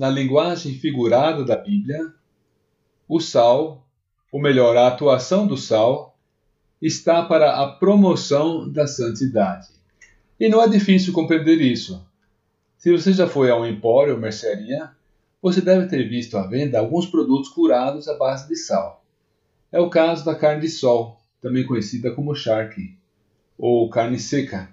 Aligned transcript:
na 0.00 0.08
linguagem 0.08 0.72
figurada 0.78 1.44
da 1.44 1.56
Bíblia, 1.56 2.10
o 3.06 3.20
sal, 3.20 3.86
ou 4.32 4.40
melhor, 4.40 4.74
a 4.74 4.88
atuação 4.88 5.46
do 5.46 5.58
sal, 5.58 6.18
está 6.80 7.22
para 7.22 7.62
a 7.62 7.70
promoção 7.70 8.66
da 8.66 8.86
santidade. 8.86 9.68
E 10.40 10.48
não 10.48 10.62
é 10.62 10.68
difícil 10.70 11.12
compreender 11.12 11.60
isso. 11.60 12.02
Se 12.78 12.90
você 12.90 13.12
já 13.12 13.28
foi 13.28 13.50
a 13.50 13.56
um 13.58 13.66
empório 13.66 14.14
ou 14.14 14.18
mercearia, 14.18 14.90
você 15.42 15.60
deve 15.60 15.86
ter 15.86 16.08
visto 16.08 16.38
à 16.38 16.46
venda 16.46 16.78
alguns 16.78 17.04
produtos 17.04 17.50
curados 17.50 18.08
à 18.08 18.16
base 18.16 18.48
de 18.48 18.56
sal. 18.56 19.04
É 19.70 19.78
o 19.78 19.90
caso 19.90 20.24
da 20.24 20.34
carne 20.34 20.62
de 20.62 20.70
sol, 20.70 21.20
também 21.42 21.66
conhecida 21.66 22.10
como 22.10 22.34
charque, 22.34 22.96
ou 23.58 23.90
carne 23.90 24.18
seca, 24.18 24.70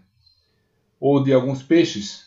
ou 1.02 1.22
de 1.22 1.34
alguns 1.34 1.62
peixes. 1.62 2.27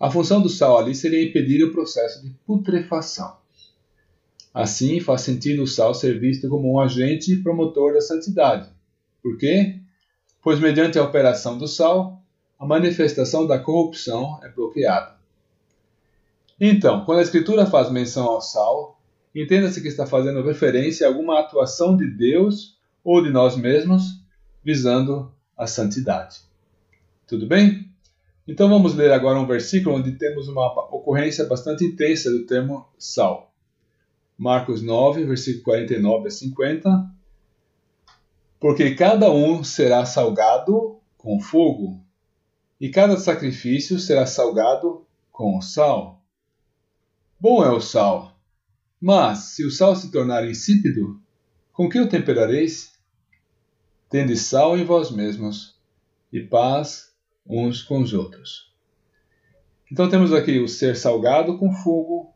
A 0.00 0.10
função 0.10 0.40
do 0.40 0.48
sal 0.48 0.78
ali 0.78 0.94
seria 0.94 1.22
impedir 1.22 1.62
o 1.62 1.72
processo 1.72 2.24
de 2.24 2.30
putrefação. 2.46 3.36
Assim, 4.52 4.98
faz 4.98 5.20
sentido 5.20 5.62
o 5.62 5.66
sal 5.66 5.92
ser 5.92 6.18
visto 6.18 6.48
como 6.48 6.72
um 6.72 6.80
agente 6.80 7.36
promotor 7.36 7.92
da 7.92 8.00
santidade. 8.00 8.70
Por 9.22 9.36
quê? 9.36 9.78
Pois, 10.42 10.58
mediante 10.58 10.98
a 10.98 11.04
operação 11.04 11.58
do 11.58 11.68
sal, 11.68 12.22
a 12.58 12.64
manifestação 12.64 13.46
da 13.46 13.58
corrupção 13.58 14.40
é 14.42 14.48
bloqueada. 14.48 15.16
Então, 16.58 17.04
quando 17.04 17.18
a 17.18 17.22
Escritura 17.22 17.66
faz 17.66 17.90
menção 17.90 18.24
ao 18.24 18.40
sal, 18.40 18.98
entenda-se 19.34 19.82
que 19.82 19.88
está 19.88 20.06
fazendo 20.06 20.42
referência 20.42 21.06
a 21.06 21.10
alguma 21.10 21.38
atuação 21.38 21.94
de 21.94 22.06
Deus 22.06 22.78
ou 23.04 23.22
de 23.22 23.30
nós 23.30 23.54
mesmos 23.54 24.24
visando 24.64 25.30
a 25.56 25.66
santidade. 25.66 26.38
Tudo 27.26 27.46
bem? 27.46 27.89
Então 28.50 28.68
vamos 28.68 28.96
ler 28.96 29.12
agora 29.12 29.38
um 29.38 29.46
versículo 29.46 29.94
onde 29.94 30.10
temos 30.18 30.48
uma 30.48 30.66
ocorrência 30.92 31.46
bastante 31.46 31.84
intensa 31.84 32.28
do 32.32 32.44
termo 32.46 32.84
sal. 32.98 33.54
Marcos 34.36 34.82
9, 34.82 35.24
versículo 35.24 35.62
49 35.62 36.26
a 36.26 36.30
50. 36.32 37.10
Porque 38.58 38.96
cada 38.96 39.30
um 39.30 39.62
será 39.62 40.04
salgado 40.04 40.98
com 41.16 41.38
fogo, 41.38 42.04
e 42.80 42.88
cada 42.88 43.16
sacrifício 43.18 44.00
será 44.00 44.26
salgado 44.26 45.06
com 45.30 45.62
sal. 45.62 46.20
Bom 47.38 47.62
é 47.62 47.70
o 47.70 47.80
sal, 47.80 48.36
mas 49.00 49.54
se 49.54 49.64
o 49.64 49.70
sal 49.70 49.94
se 49.94 50.10
tornar 50.10 50.44
insípido, 50.44 51.22
com 51.72 51.88
que 51.88 52.00
o 52.00 52.08
temperareis? 52.08 52.98
Tende 54.08 54.36
sal 54.36 54.76
em 54.76 54.84
vós 54.84 55.12
mesmos, 55.12 55.78
e 56.32 56.40
paz 56.40 57.09
uns 57.46 57.82
com 57.82 58.00
os 58.00 58.12
outros. 58.12 58.70
Então 59.90 60.08
temos 60.08 60.32
aqui 60.32 60.58
o 60.58 60.68
ser 60.68 60.96
salgado 60.96 61.58
com 61.58 61.72
fogo, 61.72 62.32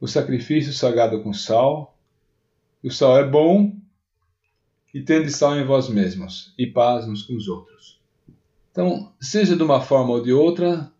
o 0.00 0.08
sacrifício 0.08 0.72
salgado 0.72 1.22
com 1.22 1.32
sal. 1.32 1.96
O 2.82 2.90
sal 2.90 3.18
é 3.18 3.24
bom 3.24 3.76
e 4.92 5.00
tende 5.00 5.30
sal 5.30 5.56
em 5.56 5.64
vós 5.64 5.88
mesmos, 5.88 6.52
e 6.58 6.66
paz 6.66 7.06
uns 7.06 7.22
com 7.22 7.34
os 7.34 7.48
outros. 7.48 8.00
Então, 8.70 9.12
seja 9.20 9.54
de 9.54 9.62
uma 9.62 9.80
forma 9.80 10.12
ou 10.12 10.22
de 10.22 10.32
outra, 10.32 10.90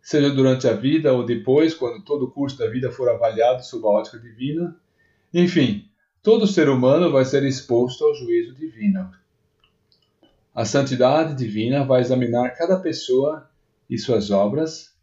seja 0.00 0.30
durante 0.30 0.66
a 0.66 0.72
vida 0.72 1.12
ou 1.12 1.24
depois, 1.24 1.74
quando 1.74 2.02
todo 2.04 2.24
o 2.24 2.30
curso 2.30 2.58
da 2.58 2.68
vida 2.68 2.90
for 2.90 3.08
avaliado 3.08 3.64
sob 3.64 3.86
a 3.86 3.90
ótica 3.90 4.18
divina, 4.18 4.76
enfim, 5.32 5.88
todo 6.22 6.46
ser 6.46 6.68
humano 6.68 7.10
vai 7.10 7.24
ser 7.24 7.44
exposto 7.44 8.04
ao 8.04 8.14
juízo 8.14 8.54
divino. 8.54 9.10
A 10.54 10.66
santidade 10.66 11.34
divina 11.34 11.82
vai 11.82 12.02
examinar 12.02 12.50
cada 12.50 12.78
pessoa 12.78 13.50
e 13.88 13.98
suas 13.98 14.30
obras, 14.30 14.94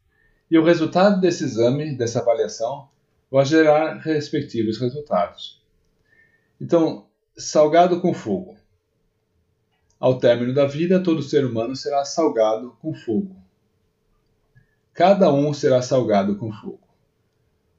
e 0.49 0.57
o 0.57 0.63
resultado 0.63 1.19
desse 1.19 1.43
exame, 1.43 1.95
dessa 1.97 2.19
avaliação, 2.19 2.87
vai 3.31 3.45
gerar 3.45 3.97
respectivos 3.97 4.79
resultados. 4.79 5.59
Então, 6.61 7.07
salgado 7.35 7.99
com 7.99 8.13
fogo. 8.13 8.57
Ao 9.99 10.19
término 10.19 10.53
da 10.53 10.67
vida, 10.67 11.01
todo 11.01 11.23
ser 11.23 11.43
humano 11.43 11.75
será 11.75 12.05
salgado 12.05 12.77
com 12.79 12.93
fogo. 12.93 13.35
Cada 14.93 15.33
um 15.33 15.51
será 15.51 15.81
salgado 15.81 16.35
com 16.35 16.51
fogo. 16.51 16.87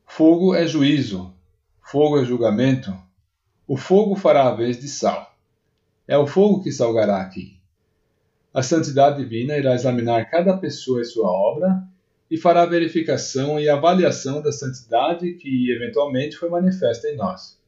Fogo 0.07 0.57
é 0.57 0.67
juízo, 0.67 1.33
fogo 1.81 2.19
é 2.19 2.25
julgamento. 2.25 2.93
O 3.65 3.77
fogo 3.77 4.17
fará 4.17 4.49
a 4.49 4.55
vez 4.55 4.81
de 4.81 4.89
sal. 4.89 5.37
É 6.09 6.19
o 6.19 6.27
fogo 6.27 6.63
que 6.63 6.73
salgará 6.73 7.21
aqui. 7.21 7.60
A 8.53 8.63
santidade 8.63 9.19
divina 9.23 9.57
irá 9.57 9.75
examinar 9.75 10.29
cada 10.29 10.57
pessoa 10.57 11.01
e 11.01 11.05
sua 11.05 11.31
obra 11.31 11.83
e 12.31 12.37
fará 12.37 12.63
a 12.63 12.67
verificação 12.67 13.61
e 13.61 13.69
avaliação 13.69 14.43
da 14.43 14.51
santidade 14.51 15.35
que 15.35 15.71
eventualmente 15.71 16.37
foi 16.37 16.49
manifesta 16.49 17.09
em 17.09 17.17
nós. 17.17 17.59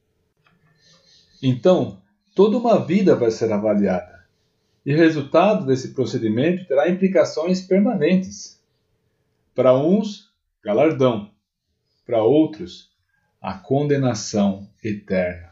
Então, 1.42 2.00
toda 2.34 2.56
uma 2.56 2.84
vida 2.84 3.16
vai 3.16 3.30
ser 3.30 3.52
avaliada, 3.52 4.24
e 4.86 4.94
o 4.94 4.96
resultado 4.96 5.66
desse 5.66 5.92
procedimento 5.92 6.64
terá 6.66 6.88
implicações 6.88 7.60
permanentes. 7.60 8.60
Para 9.54 9.76
uns, 9.76 10.32
galardão, 10.62 11.30
para 12.06 12.22
outros, 12.22 12.90
a 13.40 13.54
condenação 13.54 14.68
eterna. 14.82 15.51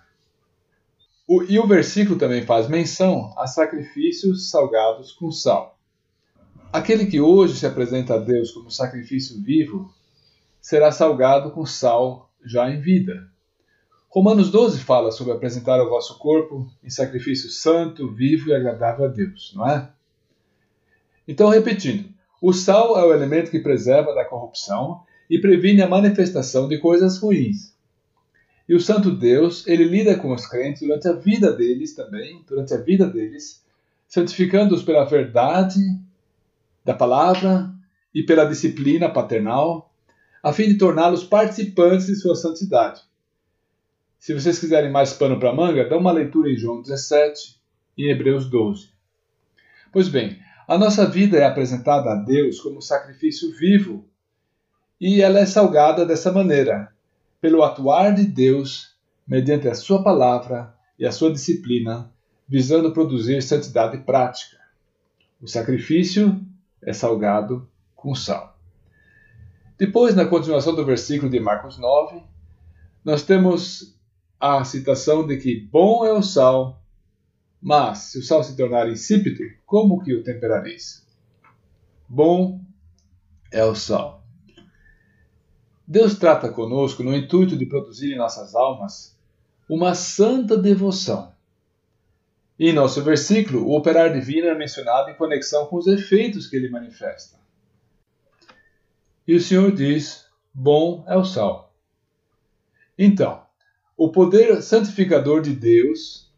O, 1.32 1.44
e 1.44 1.60
o 1.60 1.66
versículo 1.68 2.18
também 2.18 2.42
faz 2.42 2.66
menção 2.66 3.32
a 3.38 3.46
sacrifícios 3.46 4.50
salgados 4.50 5.12
com 5.12 5.30
sal. 5.30 5.78
Aquele 6.72 7.06
que 7.06 7.20
hoje 7.20 7.54
se 7.54 7.64
apresenta 7.64 8.14
a 8.14 8.18
Deus 8.18 8.50
como 8.50 8.68
sacrifício 8.68 9.40
vivo 9.40 9.94
será 10.60 10.90
salgado 10.90 11.52
com 11.52 11.64
sal 11.64 12.28
já 12.44 12.68
em 12.68 12.80
vida. 12.80 13.30
Romanos 14.08 14.50
12 14.50 14.80
fala 14.80 15.12
sobre 15.12 15.32
apresentar 15.32 15.80
o 15.80 15.88
vosso 15.88 16.18
corpo 16.18 16.68
em 16.82 16.90
sacrifício 16.90 17.48
santo, 17.48 18.12
vivo 18.12 18.48
e 18.48 18.52
agradável 18.52 19.04
a 19.04 19.08
Deus, 19.08 19.52
não 19.54 19.70
é? 19.70 19.88
Então, 21.28 21.48
repetindo, 21.48 22.08
o 22.42 22.52
sal 22.52 22.98
é 22.98 23.04
o 23.04 23.14
elemento 23.14 23.52
que 23.52 23.60
preserva 23.60 24.12
da 24.16 24.24
corrupção 24.24 25.02
e 25.30 25.38
previne 25.38 25.80
a 25.80 25.88
manifestação 25.88 26.66
de 26.66 26.78
coisas 26.78 27.18
ruins. 27.18 27.69
E 28.70 28.74
o 28.76 28.78
santo 28.78 29.10
Deus, 29.10 29.66
ele 29.66 29.82
lida 29.82 30.16
com 30.16 30.32
os 30.32 30.46
crentes 30.46 30.82
durante 30.82 31.08
a 31.08 31.12
vida 31.12 31.52
deles 31.52 31.92
também, 31.92 32.44
durante 32.46 32.72
a 32.72 32.76
vida 32.76 33.04
deles, 33.04 33.64
santificando-os 34.06 34.84
pela 34.84 35.02
verdade 35.02 35.80
da 36.84 36.94
palavra 36.94 37.68
e 38.14 38.22
pela 38.22 38.44
disciplina 38.44 39.10
paternal, 39.10 39.92
a 40.40 40.52
fim 40.52 40.68
de 40.68 40.74
torná-los 40.78 41.24
participantes 41.24 42.06
de 42.06 42.14
sua 42.14 42.36
santidade. 42.36 43.02
Se 44.20 44.32
vocês 44.32 44.60
quiserem 44.60 44.92
mais 44.92 45.12
pano 45.12 45.40
para 45.40 45.52
manga, 45.52 45.88
dá 45.88 45.98
uma 45.98 46.12
leitura 46.12 46.48
em 46.48 46.56
João 46.56 46.80
17 46.80 47.60
e 47.98 48.06
em 48.06 48.10
Hebreus 48.12 48.48
12. 48.48 48.90
Pois 49.92 50.08
bem, 50.08 50.38
a 50.68 50.78
nossa 50.78 51.06
vida 51.06 51.36
é 51.36 51.44
apresentada 51.44 52.12
a 52.12 52.14
Deus 52.14 52.60
como 52.60 52.80
sacrifício 52.80 53.50
vivo 53.50 54.08
e 55.00 55.20
ela 55.20 55.40
é 55.40 55.46
salgada 55.46 56.06
dessa 56.06 56.30
maneira, 56.30 56.94
pelo 57.40 57.62
atuar 57.62 58.14
de 58.14 58.24
Deus 58.24 58.94
mediante 59.26 59.68
a 59.68 59.74
sua 59.74 60.02
palavra 60.02 60.74
e 60.98 61.06
a 61.06 61.12
sua 61.12 61.32
disciplina, 61.32 62.12
visando 62.48 62.92
produzir 62.92 63.40
santidade 63.42 63.98
prática. 63.98 64.58
O 65.40 65.46
sacrifício 65.46 66.44
é 66.82 66.92
salgado 66.92 67.68
com 67.94 68.14
sal. 68.14 68.58
Depois, 69.78 70.14
na 70.14 70.26
continuação 70.26 70.74
do 70.74 70.84
versículo 70.84 71.30
de 71.30 71.40
Marcos 71.40 71.78
9, 71.78 72.22
nós 73.04 73.22
temos 73.22 73.98
a 74.38 74.62
citação 74.64 75.26
de 75.26 75.38
que 75.38 75.60
bom 75.72 76.04
é 76.04 76.12
o 76.12 76.22
sal, 76.22 76.82
mas 77.62 77.98
se 77.98 78.18
o 78.18 78.22
sal 78.22 78.42
se 78.42 78.56
tornar 78.56 78.88
insípido, 78.90 79.42
como 79.64 80.02
que 80.02 80.14
o 80.14 80.22
temperareis? 80.22 81.06
Bom 82.08 82.60
é 83.50 83.64
o 83.64 83.74
sal. 83.74 84.19
Deus 85.90 86.16
trata 86.16 86.48
conosco 86.48 87.02
no 87.02 87.14
intuito 87.14 87.56
de 87.56 87.66
produzir 87.66 88.14
em 88.14 88.16
nossas 88.16 88.54
almas 88.54 89.18
uma 89.68 89.94
santa 89.94 90.56
devoção 90.56 91.32
em 92.62 92.74
nosso 92.74 93.02
versículo, 93.02 93.66
o 93.66 93.74
operar 93.74 94.12
divino 94.12 94.46
é 94.46 94.54
mencionado 94.54 95.08
em 95.08 95.14
conexão 95.14 95.64
com 95.64 95.76
os 95.76 95.86
efeitos 95.86 96.46
que 96.46 96.54
ele 96.56 96.68
manifesta. 96.68 97.38
E 99.26 99.34
o 99.34 99.40
Senhor 99.40 99.72
diz: 99.72 100.26
Bom 100.52 101.02
é 101.08 101.16
o 101.16 101.24
sal. 101.24 101.74
Então, 102.98 103.42
o 103.96 104.12
poder 104.12 104.60
santificador 104.60 105.40
de 105.40 105.54
Deus 105.54 106.30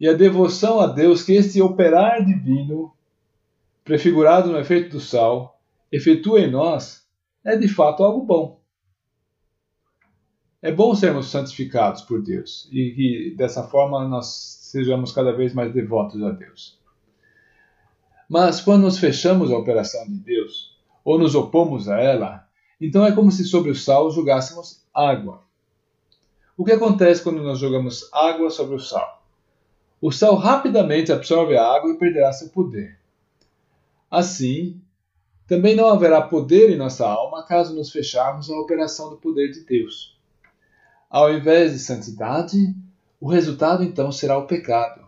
e 0.00 0.08
a 0.08 0.12
devoção 0.12 0.80
a 0.80 0.88
Deus 0.88 1.22
que 1.22 1.34
este 1.34 1.62
operar 1.62 2.24
divino, 2.24 2.92
prefigurado 3.84 4.50
no 4.50 4.58
efeito 4.58 4.90
do 4.90 5.00
sal, 5.00 5.60
efetua 5.92 6.40
em 6.40 6.50
nós, 6.50 7.03
é 7.44 7.56
de 7.56 7.68
fato 7.68 8.02
algo 8.02 8.24
bom. 8.24 8.60
É 10.62 10.72
bom 10.72 10.94
sermos 10.94 11.26
santificados 11.26 12.02
por 12.02 12.22
Deus 12.22 12.66
e 12.72 12.90
que 12.92 13.34
dessa 13.36 13.64
forma 13.64 14.08
nós 14.08 14.26
sejamos 14.72 15.12
cada 15.12 15.32
vez 15.32 15.52
mais 15.52 15.72
devotos 15.72 16.22
a 16.22 16.30
Deus. 16.30 16.80
Mas 18.28 18.62
quando 18.62 18.84
nos 18.84 18.98
fechamos 18.98 19.52
à 19.52 19.58
operação 19.58 20.06
de 20.06 20.14
Deus, 20.14 20.74
ou 21.04 21.18
nos 21.18 21.34
opomos 21.34 21.88
a 21.88 22.00
ela, 22.00 22.48
Então 22.80 23.06
é 23.06 23.12
como 23.12 23.30
se 23.30 23.44
sobre 23.44 23.70
o 23.70 23.74
sal 23.74 24.10
jogássemos 24.10 24.84
água. 24.92 25.42
O 26.56 26.64
que 26.64 26.72
acontece 26.72 27.22
quando 27.22 27.42
nós 27.42 27.58
jogamos 27.58 28.08
água 28.12 28.50
sobre 28.50 28.74
o 28.76 28.80
sal? 28.80 29.22
O 30.00 30.10
sal 30.10 30.34
rapidamente 30.34 31.12
absorve 31.12 31.56
a 31.56 31.66
água 31.66 31.90
e 31.92 31.98
perderá 31.98 32.32
seu 32.32 32.48
poder. 32.48 32.98
Assim, 34.10 34.80
também 35.46 35.76
não 35.76 35.88
haverá 35.88 36.22
poder 36.22 36.70
em 36.70 36.76
nossa 36.76 37.06
alma 37.06 37.44
caso 37.44 37.74
nos 37.74 37.90
fecharmos 37.90 38.50
à 38.50 38.56
operação 38.58 39.10
do 39.10 39.16
poder 39.16 39.50
de 39.50 39.60
Deus. 39.60 40.18
Ao 41.10 41.32
invés 41.32 41.72
de 41.72 41.78
santidade, 41.78 42.74
o 43.20 43.28
resultado 43.28 43.82
então 43.82 44.10
será 44.10 44.36
o 44.38 44.46
pecado. 44.46 45.04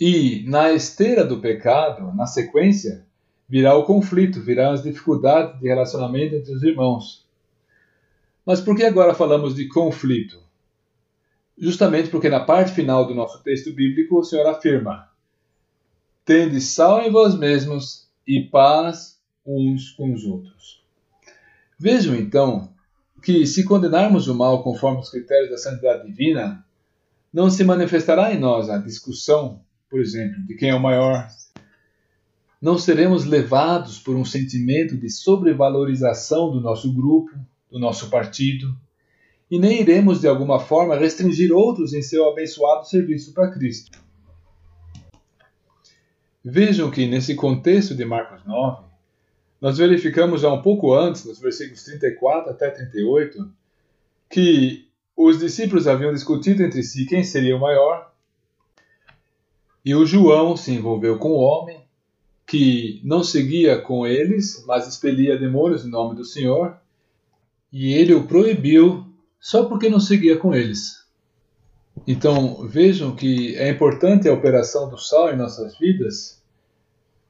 E, 0.00 0.44
na 0.48 0.72
esteira 0.72 1.24
do 1.24 1.40
pecado, 1.40 2.14
na 2.14 2.26
sequência, 2.26 3.04
virá 3.48 3.74
o 3.74 3.84
conflito, 3.84 4.40
virão 4.40 4.70
as 4.70 4.82
dificuldades 4.82 5.60
de 5.60 5.66
relacionamento 5.66 6.36
entre 6.36 6.52
os 6.52 6.62
irmãos. 6.62 7.26
Mas 8.46 8.60
por 8.60 8.76
que 8.76 8.84
agora 8.84 9.14
falamos 9.14 9.54
de 9.54 9.66
conflito? 9.68 10.40
Justamente 11.56 12.08
porque 12.08 12.28
na 12.28 12.40
parte 12.40 12.72
final 12.72 13.04
do 13.04 13.14
nosso 13.14 13.42
texto 13.42 13.72
bíblico 13.72 14.18
o 14.18 14.24
Senhor 14.24 14.46
afirma: 14.46 15.10
Tende 16.24 16.60
sal 16.60 17.02
em 17.02 17.10
vós 17.10 17.36
mesmos 17.36 18.07
e 18.28 18.42
paz 18.42 19.18
uns 19.44 19.90
com 19.92 20.12
os 20.12 20.24
outros. 20.24 20.84
Vejam 21.78 22.14
então 22.14 22.70
que, 23.22 23.46
se 23.46 23.64
condenarmos 23.64 24.28
o 24.28 24.34
mal 24.34 24.62
conforme 24.62 25.00
os 25.00 25.10
critérios 25.10 25.50
da 25.50 25.56
santidade 25.56 26.06
divina, 26.06 26.62
não 27.32 27.48
se 27.48 27.64
manifestará 27.64 28.32
em 28.34 28.38
nós 28.38 28.68
a 28.68 28.76
discussão, 28.76 29.62
por 29.88 30.00
exemplo, 30.00 30.46
de 30.46 30.54
quem 30.54 30.68
é 30.68 30.74
o 30.74 30.80
maior. 30.80 31.26
Não 32.60 32.76
seremos 32.76 33.24
levados 33.24 33.98
por 33.98 34.14
um 34.14 34.24
sentimento 34.24 34.96
de 34.96 35.08
sobrevalorização 35.08 36.50
do 36.50 36.60
nosso 36.60 36.92
grupo, 36.92 37.32
do 37.70 37.78
nosso 37.78 38.10
partido, 38.10 38.76
e 39.50 39.58
nem 39.58 39.80
iremos 39.80 40.20
de 40.20 40.28
alguma 40.28 40.60
forma 40.60 40.96
restringir 40.96 41.50
outros 41.52 41.94
em 41.94 42.02
seu 42.02 42.28
abençoado 42.28 42.86
serviço 42.86 43.32
para 43.32 43.50
Cristo. 43.50 43.98
Vejam 46.44 46.90
que 46.90 47.06
nesse 47.06 47.34
contexto 47.34 47.94
de 47.94 48.04
Marcos 48.04 48.44
9, 48.44 48.84
nós 49.60 49.78
verificamos 49.78 50.40
já 50.40 50.52
um 50.52 50.62
pouco 50.62 50.94
antes, 50.94 51.24
nos 51.24 51.40
versículos 51.40 51.82
34 51.82 52.50
até 52.50 52.70
38, 52.70 53.50
que 54.30 54.88
os 55.16 55.38
discípulos 55.38 55.88
haviam 55.88 56.12
discutido 56.12 56.62
entre 56.62 56.82
si 56.82 57.04
quem 57.06 57.24
seria 57.24 57.56
o 57.56 57.60
maior, 57.60 58.12
e 59.84 59.94
o 59.94 60.06
João 60.06 60.56
se 60.56 60.72
envolveu 60.72 61.18
com 61.18 61.30
o 61.30 61.40
homem, 61.40 61.80
que 62.46 63.00
não 63.04 63.22
seguia 63.24 63.80
com 63.80 64.06
eles, 64.06 64.64
mas 64.66 64.86
expelia 64.86 65.38
demônios 65.38 65.84
em 65.84 65.90
nome 65.90 66.14
do 66.14 66.24
Senhor, 66.24 66.76
e 67.72 67.92
ele 67.92 68.14
o 68.14 68.26
proibiu 68.26 69.04
só 69.40 69.64
porque 69.64 69.88
não 69.88 70.00
seguia 70.00 70.36
com 70.36 70.54
eles. 70.54 70.97
Então 72.06 72.66
vejam 72.66 73.14
que 73.14 73.56
é 73.56 73.68
importante 73.68 74.28
a 74.28 74.32
operação 74.32 74.88
do 74.88 74.98
sal 74.98 75.32
em 75.32 75.36
nossas 75.36 75.78
vidas 75.78 76.38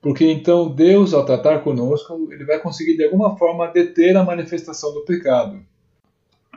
porque 0.01 0.25
então 0.31 0.73
Deus, 0.73 1.13
ao 1.13 1.25
tratar 1.25 1.61
conosco, 1.61 2.29
ele 2.33 2.45
vai 2.45 2.61
conseguir 2.61 2.97
de 2.97 3.05
alguma 3.05 3.37
forma 3.37 3.67
deter 3.69 4.17
a 4.17 4.25
manifestação 4.25 4.95
do 4.95 5.05
pecado. 5.05 5.65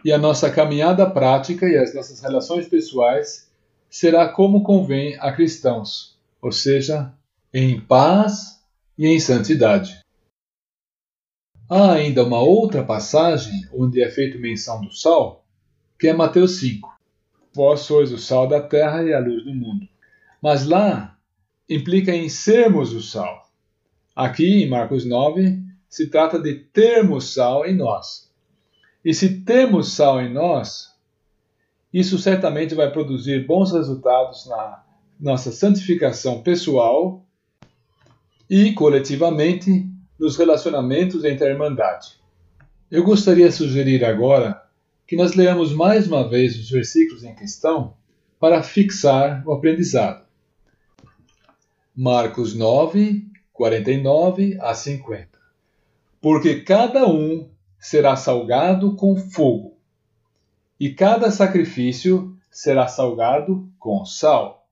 E 0.06 0.12
a 0.12 0.18
nossa 0.18 0.50
caminhada 0.52 1.10
prática 1.10 1.68
e 1.68 1.78
as 1.78 1.94
nossas 1.94 2.20
relações 2.20 2.68
pessoais 2.68 3.50
será 3.90 4.30
como 4.30 4.64
convém 4.64 5.18
a 5.20 5.32
cristãos, 5.32 6.18
ou 6.42 6.52
seja, 6.52 7.14
em 7.54 7.80
paz 7.80 8.62
e 8.98 9.08
em 9.08 9.20
santidade. 9.20 10.00
Há 11.70 11.94
ainda 11.94 12.24
uma 12.24 12.40
outra 12.40 12.84
passagem 12.84 13.68
onde 13.74 14.04
é 14.04 14.10
feita 14.10 14.38
menção 14.38 14.82
do 14.82 14.92
sal, 14.92 15.44
que 16.00 16.08
é 16.08 16.14
Mateus 16.14 16.60
5. 16.60 16.91
Vós 17.54 17.82
sois 17.82 18.12
o 18.12 18.18
sal 18.18 18.48
da 18.48 18.62
terra 18.62 19.04
e 19.04 19.14
a 19.14 19.20
luz 19.20 19.44
do 19.44 19.54
mundo. 19.54 19.88
Mas 20.42 20.66
lá 20.66 21.18
implica 21.70 22.14
em 22.14 22.30
sermos 22.30 22.94
o 22.94 23.02
sal. 23.02 23.50
Aqui, 24.16 24.64
em 24.64 24.70
Marcos 24.70 25.06
9, 25.06 25.62
se 25.90 26.10
trata 26.10 26.40
de 26.40 26.56
termos 26.56 27.34
sal 27.34 27.66
em 27.66 27.76
nós. 27.76 28.32
E 29.04 29.14
se 29.14 29.42
temos 29.42 29.94
sal 29.94 30.22
em 30.22 30.32
nós, 30.32 30.92
isso 31.94 32.18
certamente 32.18 32.74
vai 32.74 32.90
produzir 32.92 33.46
bons 33.46 33.72
resultados 33.72 34.48
na 34.48 34.84
nossa 35.20 35.52
santificação 35.52 36.42
pessoal 36.42 37.26
e 38.50 38.74
coletivamente 38.74 39.88
nos 40.20 40.38
relacionamentos 40.38 41.26
entre 41.26 41.48
a 41.48 41.50
Irmandade. 41.50 42.20
Eu 42.90 43.04
gostaria 43.04 43.50
de 43.50 43.56
sugerir 43.56 44.06
agora 44.06 44.61
que 45.12 45.18
nós 45.18 45.34
leamos 45.34 45.74
mais 45.74 46.08
uma 46.08 46.26
vez 46.26 46.58
os 46.58 46.70
versículos 46.70 47.26
em 47.26 47.36
questão 47.36 47.98
para 48.40 48.64
fixar 48.64 49.46
o 49.46 49.52
aprendizado. 49.52 50.26
Marcos 51.94 52.56
9, 52.56 53.28
49 53.52 54.58
a 54.62 54.74
50. 54.74 55.28
Porque 56.22 56.62
cada 56.62 57.06
um 57.06 57.50
será 57.78 58.16
salgado 58.16 58.96
com 58.96 59.18
fogo, 59.18 59.78
e 60.80 60.94
cada 60.94 61.30
sacrifício 61.30 62.34
será 62.50 62.88
salgado 62.88 63.70
com 63.78 64.06
sal. 64.06 64.66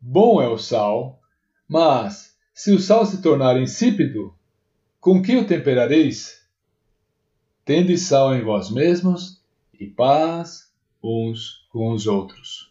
Bom 0.00 0.40
é 0.40 0.48
o 0.48 0.56
sal, 0.56 1.20
mas 1.68 2.34
se 2.54 2.72
o 2.72 2.80
sal 2.80 3.04
se 3.04 3.20
tornar 3.20 3.60
insípido, 3.60 4.34
com 4.98 5.20
que 5.20 5.36
o 5.36 5.46
temperareis? 5.46 6.39
Tende 7.70 7.96
sal 7.96 8.34
em 8.34 8.42
vós 8.42 8.68
mesmos 8.68 9.40
e 9.78 9.86
paz 9.86 10.72
uns 11.00 11.68
com 11.70 11.92
os 11.92 12.04
outros. 12.04 12.69